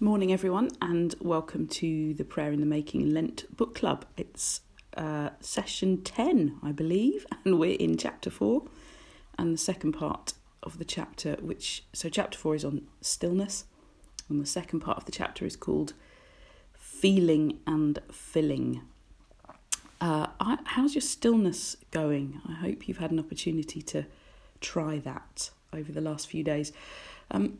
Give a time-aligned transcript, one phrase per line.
[0.00, 4.04] Morning, everyone, and welcome to the Prayer in the Making Lent Book Club.
[4.16, 4.60] It's
[4.96, 8.62] uh, session 10, I believe, and we're in chapter 4
[9.38, 13.64] and the second part of the chapter, which so chapter 4 is on stillness,
[14.28, 15.94] and the second part of the chapter is called
[16.74, 18.82] Feeling and Filling.
[20.00, 20.28] Uh,
[20.62, 22.40] how's your stillness going?
[22.48, 24.06] I hope you've had an opportunity to
[24.60, 26.72] try that over the last few days.
[27.32, 27.58] Um,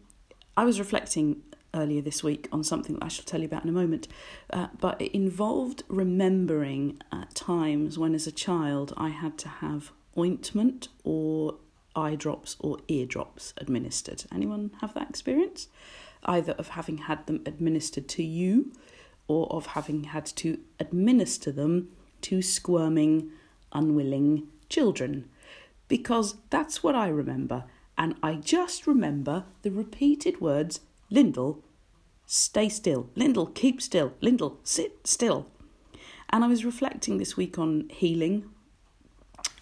[0.57, 1.43] I was reflecting
[1.79, 4.09] earlier this week on something that I shall tell you about in a moment,
[4.53, 9.93] uh, but it involved remembering at times when, as a child, I had to have
[10.17, 11.57] ointment or
[11.95, 14.25] eye drops or ear drops administered.
[14.33, 15.69] Anyone have that experience?
[16.25, 18.73] Either of having had them administered to you
[19.29, 21.89] or of having had to administer them
[22.23, 23.31] to squirming,
[23.73, 25.29] unwilling children.
[25.87, 27.65] Because that's what I remember,
[27.97, 31.63] and I just remember the repeated words Lyndall,
[32.29, 33.09] stay still.
[33.17, 34.13] Lyndall, keep still.
[34.21, 35.49] Lyndall, sit still.
[36.31, 38.45] And I was reflecting this week on healing,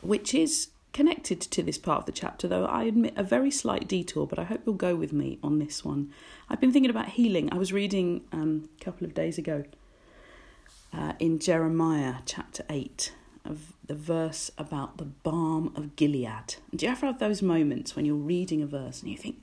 [0.02, 3.86] which is connected to this part of the chapter, though I admit a very slight
[3.86, 6.12] detour, but I hope you'll go with me on this one.
[6.50, 7.48] I've been thinking about healing.
[7.52, 9.64] I was reading um, a couple of days ago
[10.92, 13.12] uh, in Jeremiah chapter 8
[13.44, 16.56] of the verse about the balm of Gilead.
[16.74, 19.40] Do you ever have those moments when you're reading a verse and you think,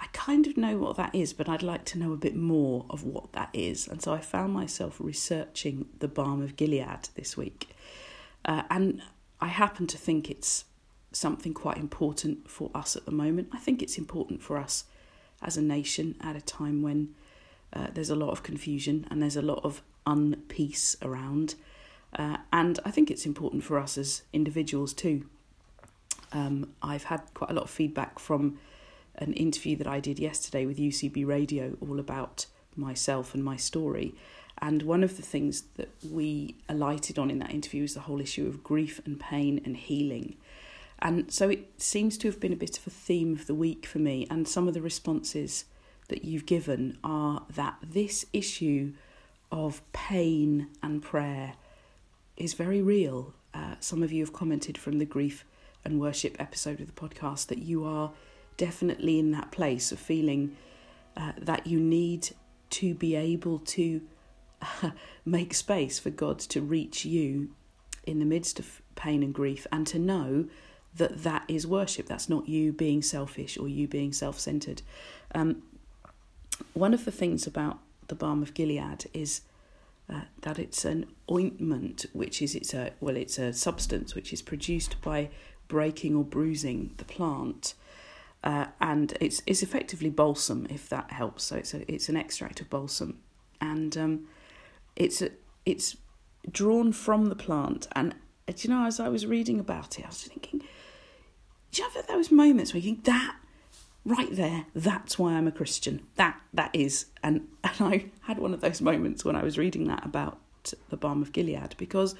[0.00, 2.86] I kind of know what that is, but I'd like to know a bit more
[2.88, 3.86] of what that is.
[3.86, 7.68] And so I found myself researching the balm of Gilead this week.
[8.44, 9.02] Uh, and
[9.40, 10.64] I happen to think it's
[11.12, 13.48] something quite important for us at the moment.
[13.52, 14.84] I think it's important for us
[15.42, 17.14] as a nation at a time when
[17.72, 21.56] uh, there's a lot of confusion and there's a lot of unpeace around.
[22.16, 25.26] Uh, and I think it's important for us as individuals too.
[26.32, 28.58] Um, I've had quite a lot of feedback from
[29.20, 34.14] an interview that I did yesterday with UCB Radio all about myself and my story.
[34.58, 38.20] And one of the things that we alighted on in that interview is the whole
[38.20, 40.36] issue of grief and pain and healing.
[40.98, 43.86] And so it seems to have been a bit of a theme of the week
[43.86, 44.26] for me.
[44.30, 45.64] And some of the responses
[46.08, 48.92] that you've given are that this issue
[49.50, 51.54] of pain and prayer
[52.36, 53.32] is very real.
[53.54, 55.44] Uh, some of you have commented from the grief
[55.84, 58.12] and worship episode of the podcast that you are
[58.60, 60.54] definitely in that place of feeling
[61.16, 62.28] uh, that you need
[62.68, 64.02] to be able to
[64.60, 64.90] uh,
[65.24, 67.52] make space for God to reach you
[68.04, 70.44] in the midst of pain and grief and to know
[70.94, 72.04] that that is worship.
[72.04, 74.82] That's not you being selfish or you being self centered.
[75.34, 75.62] Um,
[76.74, 77.78] one of the things about
[78.08, 79.40] the balm of Gilead is
[80.12, 84.42] uh, that it's an ointment, which is it's a well, it's a substance which is
[84.42, 85.30] produced by
[85.66, 87.72] breaking or bruising the plant,
[88.42, 91.44] uh, and it's it's effectively balsam if that helps.
[91.44, 93.18] So it's a it's an extract of balsam,
[93.60, 94.26] and um,
[94.96, 95.30] it's a,
[95.66, 95.96] it's
[96.50, 97.86] drawn from the plant.
[97.92, 98.14] And
[98.48, 100.62] uh, you know, as I was reading about it, I was thinking,
[101.70, 103.36] do you have those moments where you think that
[104.04, 106.06] right there, that's why I'm a Christian.
[106.16, 109.86] That that is, and and I had one of those moments when I was reading
[109.88, 110.38] that about
[110.90, 112.14] the balm of Gilead because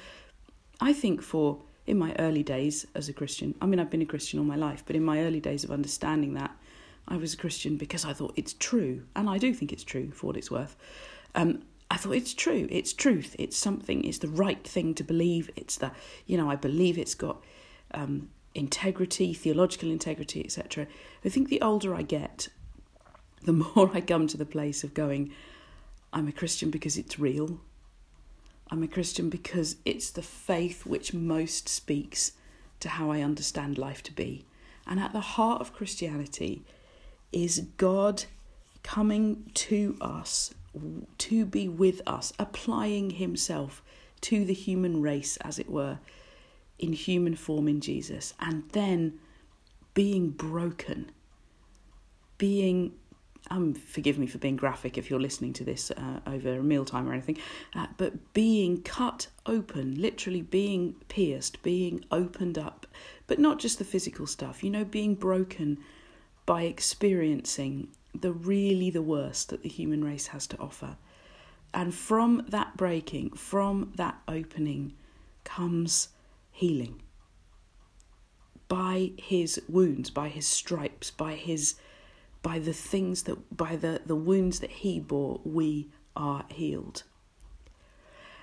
[0.80, 4.06] I think for in my early days as a Christian, I mean, I've been a
[4.06, 6.52] Christian all my life, but in my early days of understanding that,
[7.08, 10.12] I was a Christian because I thought it's true, and I do think it's true
[10.12, 10.76] for what it's worth.
[11.34, 15.50] Um, I thought it's true, it's truth, it's something, it's the right thing to believe,
[15.56, 15.90] it's the,
[16.26, 17.42] you know, I believe it's got
[17.92, 20.86] um, integrity, theological integrity, etc.
[21.24, 22.48] I think the older I get,
[23.42, 25.32] the more I come to the place of going,
[26.12, 27.60] I'm a Christian because it's real,
[28.70, 32.32] I'm a Christian because it's the faith which most speaks
[32.80, 34.44] to how I understand life to be.
[34.86, 36.62] And at the heart of Christianity
[37.32, 38.24] is God
[38.82, 40.54] coming to us
[41.18, 43.82] to be with us, applying Himself
[44.22, 45.98] to the human race, as it were,
[46.78, 49.18] in human form in Jesus, and then
[49.94, 51.10] being broken,
[52.38, 52.92] being
[53.48, 57.08] um, forgive me for being graphic if you're listening to this uh, over a mealtime
[57.08, 57.38] or anything,
[57.74, 62.86] uh, but being cut open, literally being pierced, being opened up,
[63.26, 65.78] but not just the physical stuff, you know, being broken
[66.46, 67.88] by experiencing
[68.18, 70.96] the really the worst that the human race has to offer.
[71.72, 74.94] And from that breaking, from that opening,
[75.44, 76.08] comes
[76.50, 77.00] healing.
[78.68, 81.76] By his wounds, by his stripes, by his
[82.42, 87.02] by the things that by the, the wounds that he bore, we are healed.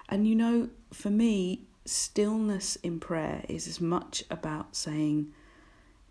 [0.09, 5.33] And you know, for me, stillness in prayer is as much about saying,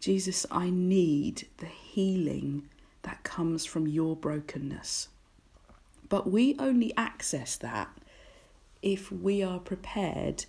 [0.01, 2.69] Jesus, I need the healing
[3.03, 5.09] that comes from your brokenness.
[6.09, 7.89] But we only access that
[8.83, 10.45] if we are prepared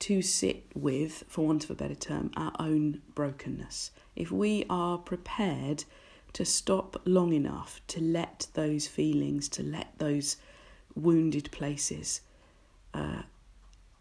[0.00, 3.90] to sit with, for want of a better term, our own brokenness.
[4.14, 5.84] If we are prepared
[6.32, 10.36] to stop long enough to let those feelings, to let those
[10.94, 12.20] wounded places
[12.94, 13.22] uh,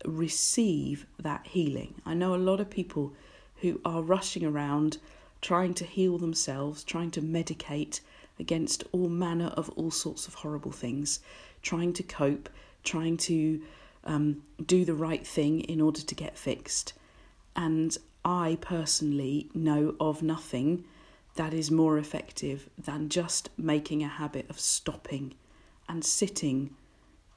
[0.06, 1.96] receive that healing.
[2.06, 3.14] I know a lot of people
[3.62, 4.98] who are rushing around
[5.42, 8.02] trying to heal themselves, trying to medicate
[8.40, 11.20] against all manner of all sorts of horrible things,
[11.62, 12.50] trying to cope,
[12.84, 13.62] trying to
[14.04, 16.94] um, do the right thing in order to get fixed.
[17.56, 20.86] And I personally know of nothing
[21.38, 25.34] that is more effective than just making a habit of stopping
[25.88, 26.76] and sitting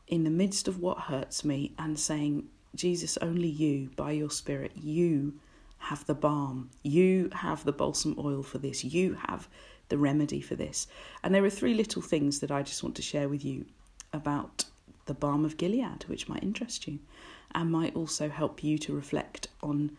[0.09, 4.73] in the midst of what hurts me and saying, Jesus, only you, by your Spirit,
[4.75, 5.35] you
[5.79, 6.71] have the balm.
[6.83, 8.85] You have the balsam oil for this.
[8.85, 9.49] You have
[9.89, 10.87] the remedy for this.
[11.23, 13.67] And there are three little things that I just want to share with you
[14.13, 14.65] about
[15.07, 16.99] the balm of Gilead, which might interest you
[17.55, 19.97] and might also help you to reflect on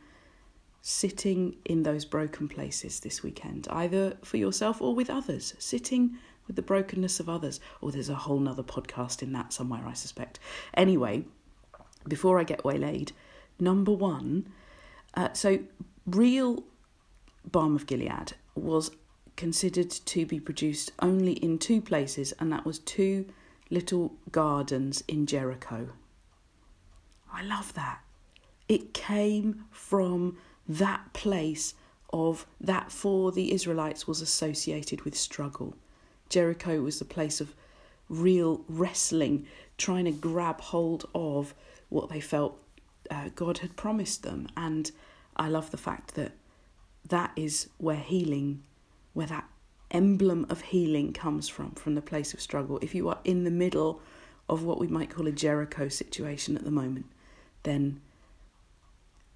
[0.81, 6.17] sitting in those broken places this weekend, either for yourself or with others, sitting
[6.47, 7.59] with the brokenness of others.
[7.81, 10.39] Or oh, there's a whole nother podcast in that somewhere, I suspect.
[10.73, 11.25] Anyway,
[12.07, 13.11] before I get waylaid,
[13.59, 14.51] number one,
[15.13, 15.59] uh, so
[16.05, 16.63] real
[17.49, 18.91] Balm of Gilead was
[19.35, 23.25] considered to be produced only in two places, and that was two
[23.69, 25.89] little gardens in Jericho.
[27.31, 28.01] I love that.
[28.67, 30.37] It came from
[30.77, 31.73] that place
[32.13, 35.75] of that for the Israelites was associated with struggle.
[36.29, 37.55] Jericho was the place of
[38.09, 39.47] real wrestling,
[39.77, 41.53] trying to grab hold of
[41.89, 42.57] what they felt
[43.09, 44.47] uh, God had promised them.
[44.55, 44.91] And
[45.35, 46.33] I love the fact that
[47.07, 48.63] that is where healing,
[49.13, 49.45] where that
[49.89, 52.79] emblem of healing comes from, from the place of struggle.
[52.81, 54.01] If you are in the middle
[54.47, 57.07] of what we might call a Jericho situation at the moment,
[57.63, 58.01] then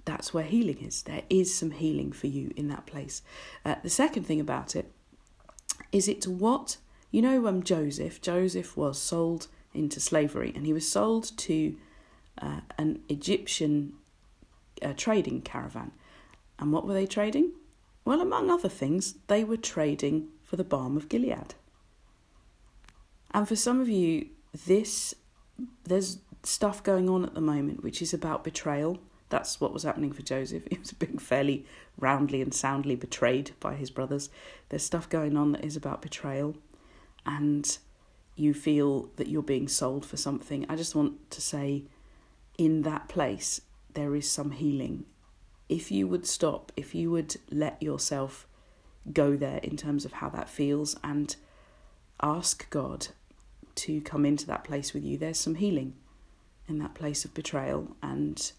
[0.05, 1.03] that's where healing is.
[1.03, 3.21] There is some healing for you in that place.
[3.65, 4.91] Uh, the second thing about it
[5.91, 6.77] is it's what
[7.11, 7.47] you know.
[7.47, 8.21] Um, Joseph.
[8.21, 11.75] Joseph was sold into slavery, and he was sold to
[12.41, 13.93] uh, an Egyptian
[14.81, 15.91] uh, trading caravan.
[16.59, 17.51] And what were they trading?
[18.05, 21.55] Well, among other things, they were trading for the balm of Gilead.
[23.31, 24.27] And for some of you,
[24.65, 25.15] this
[25.83, 28.99] there's stuff going on at the moment which is about betrayal.
[29.29, 30.63] That's what was happening for Joseph.
[30.69, 31.65] He was being fairly
[31.97, 34.29] roundly and soundly betrayed by his brothers.
[34.69, 36.55] There's stuff going on that is about betrayal,
[37.25, 37.77] and
[38.35, 40.65] you feel that you're being sold for something.
[40.69, 41.83] I just want to say,
[42.57, 43.61] in that place,
[43.93, 45.05] there is some healing.
[45.69, 48.45] If you would stop, if you would let yourself
[49.11, 51.35] go there in terms of how that feels and
[52.21, 53.07] ask God
[53.75, 55.93] to come into that place with you, there's some healing
[56.67, 57.95] in that place of betrayal.
[58.03, 58.51] And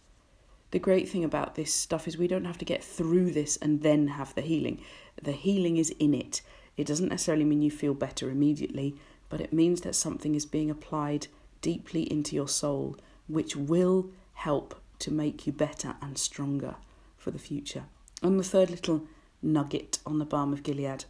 [0.77, 3.81] the great thing about this stuff is we don't have to get through this and
[3.81, 4.79] then have the healing.
[5.23, 6.43] The healing is in it.
[6.77, 8.95] It doesn't necessarily mean you feel better immediately,
[9.31, 11.29] but it means that something is being applied
[11.63, 16.75] deeply into your soul, which will help to make you better and stronger
[17.17, 17.85] for the future.
[18.23, 19.05] And the third little
[19.41, 21.07] nugget on the balm of Gilead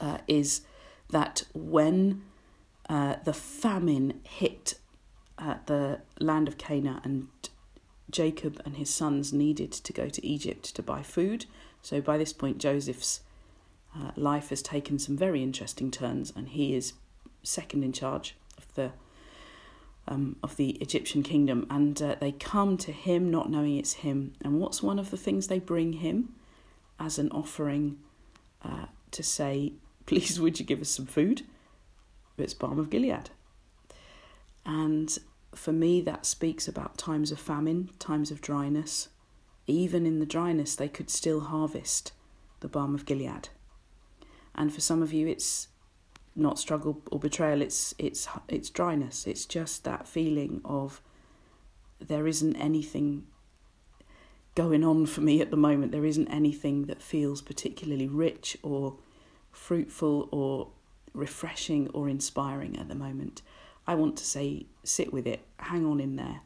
[0.00, 0.62] uh, is
[1.10, 2.24] that when
[2.88, 4.74] uh, the famine hit
[5.38, 7.28] uh, the land of Canaan and
[8.10, 11.46] Jacob and his sons needed to go to Egypt to buy food.
[11.82, 13.20] So by this point, Joseph's
[13.96, 16.94] uh, life has taken some very interesting turns, and he is
[17.42, 18.92] second in charge of the
[20.06, 24.34] um, of the Egyptian kingdom, and uh, they come to him not knowing it's him.
[24.42, 26.34] And what's one of the things they bring him
[27.00, 27.98] as an offering
[28.62, 29.72] uh, to say,
[30.06, 31.42] please, would you give us some food?
[32.36, 33.30] It's balm of Gilead.
[34.66, 35.16] And
[35.56, 39.08] for me, that speaks about times of famine, times of dryness.
[39.66, 42.12] Even in the dryness, they could still harvest
[42.60, 43.48] the balm of Gilead.
[44.54, 45.68] And for some of you, it's
[46.36, 51.00] not struggle or betrayal it's it's it's dryness it's just that feeling of
[52.00, 53.24] there isn't anything
[54.54, 58.96] going on for me at the moment there isn't anything that feels particularly rich or
[59.52, 60.68] fruitful or
[61.12, 63.42] refreshing or inspiring at the moment
[63.86, 66.40] i want to say sit with it hang on in there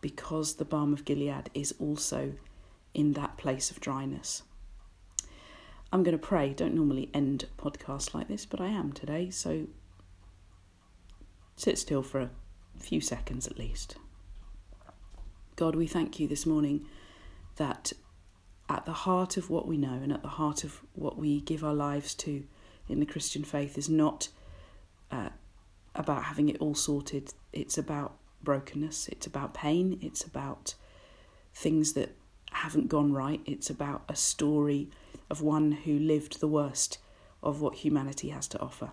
[0.00, 2.34] because the balm of gilead is also
[2.92, 4.42] in that place of dryness
[5.94, 6.52] I'm going to pray.
[6.52, 9.30] Don't normally end podcasts like this, but I am today.
[9.30, 9.68] So
[11.54, 12.30] sit still for a
[12.80, 13.94] few seconds at least.
[15.54, 16.86] God, we thank you this morning
[17.58, 17.92] that
[18.68, 21.62] at the heart of what we know and at the heart of what we give
[21.62, 22.42] our lives to
[22.88, 24.30] in the Christian faith is not
[25.12, 25.28] uh,
[25.94, 27.32] about having it all sorted.
[27.52, 30.74] It's about brokenness, it's about pain, it's about
[31.54, 32.14] things that
[32.54, 33.40] haven't gone right.
[33.44, 34.88] It's about a story
[35.30, 36.98] of one who lived the worst
[37.42, 38.90] of what humanity has to offer.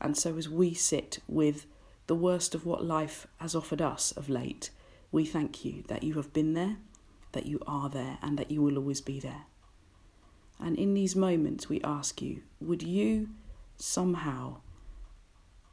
[0.00, 1.66] And so, as we sit with
[2.06, 4.70] the worst of what life has offered us of late,
[5.12, 6.76] we thank you that you have been there,
[7.32, 9.42] that you are there, and that you will always be there.
[10.58, 13.28] And in these moments, we ask you, would you
[13.76, 14.58] somehow,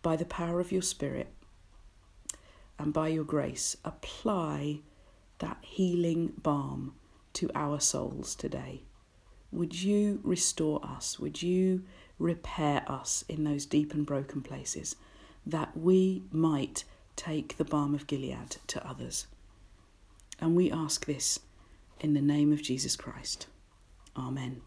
[0.02, 1.34] by the power of your Spirit
[2.78, 4.80] and by your grace, apply
[5.40, 6.94] that healing balm
[7.34, 8.84] to our souls today?
[9.52, 11.20] Would you restore us?
[11.20, 11.84] Would you
[12.18, 14.96] repair us in those deep and broken places
[15.46, 16.84] that we might
[17.16, 19.28] take the balm of Gilead to others?
[20.40, 21.40] And we ask this
[22.00, 23.48] in the name of Jesus Christ.
[24.16, 24.62] Amen.